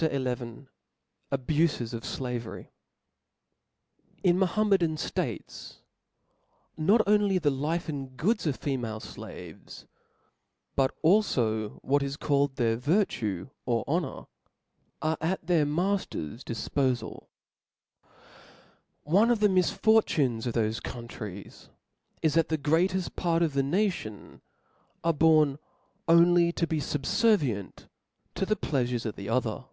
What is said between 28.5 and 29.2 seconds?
pleafurcs of